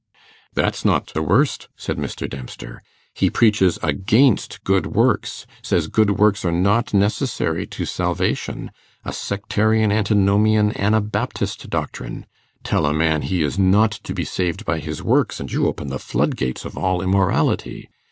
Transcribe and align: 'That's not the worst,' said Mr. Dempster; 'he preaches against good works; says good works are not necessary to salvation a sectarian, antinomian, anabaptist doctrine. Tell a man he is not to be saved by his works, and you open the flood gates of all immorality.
'That's 0.55 0.83
not 0.83 1.13
the 1.13 1.21
worst,' 1.21 1.67
said 1.77 1.95
Mr. 1.97 2.27
Dempster; 2.27 2.81
'he 3.13 3.29
preaches 3.29 3.77
against 3.83 4.63
good 4.63 4.87
works; 4.87 5.45
says 5.61 5.85
good 5.85 6.17
works 6.17 6.43
are 6.43 6.51
not 6.51 6.91
necessary 6.91 7.67
to 7.67 7.85
salvation 7.85 8.71
a 9.05 9.13
sectarian, 9.13 9.91
antinomian, 9.91 10.71
anabaptist 10.75 11.69
doctrine. 11.69 12.25
Tell 12.63 12.87
a 12.87 12.93
man 12.95 13.21
he 13.21 13.43
is 13.43 13.59
not 13.59 13.91
to 13.91 14.15
be 14.15 14.25
saved 14.25 14.65
by 14.65 14.79
his 14.79 15.03
works, 15.03 15.39
and 15.39 15.51
you 15.51 15.67
open 15.67 15.89
the 15.89 15.99
flood 15.99 16.35
gates 16.35 16.65
of 16.65 16.75
all 16.75 17.03
immorality. 17.03 17.87